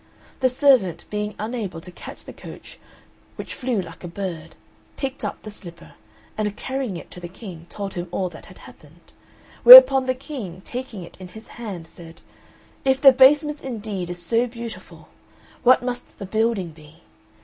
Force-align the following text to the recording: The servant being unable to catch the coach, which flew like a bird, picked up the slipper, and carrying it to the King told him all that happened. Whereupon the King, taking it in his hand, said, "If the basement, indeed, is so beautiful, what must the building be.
The 0.39 0.49
servant 0.49 1.05
being 1.11 1.35
unable 1.37 1.79
to 1.79 1.91
catch 1.91 2.25
the 2.25 2.33
coach, 2.33 2.79
which 3.35 3.53
flew 3.53 3.79
like 3.83 4.03
a 4.03 4.07
bird, 4.07 4.55
picked 4.97 5.23
up 5.23 5.43
the 5.43 5.51
slipper, 5.51 5.93
and 6.39 6.57
carrying 6.57 6.97
it 6.97 7.11
to 7.11 7.19
the 7.19 7.27
King 7.27 7.67
told 7.69 7.93
him 7.93 8.07
all 8.09 8.27
that 8.29 8.47
happened. 8.47 9.11
Whereupon 9.61 10.07
the 10.07 10.15
King, 10.15 10.61
taking 10.65 11.03
it 11.03 11.17
in 11.21 11.27
his 11.27 11.49
hand, 11.49 11.85
said, 11.85 12.21
"If 12.83 12.99
the 12.99 13.11
basement, 13.11 13.63
indeed, 13.63 14.09
is 14.09 14.19
so 14.19 14.47
beautiful, 14.47 15.07
what 15.61 15.83
must 15.83 16.17
the 16.17 16.25
building 16.25 16.69
be. 16.71 17.03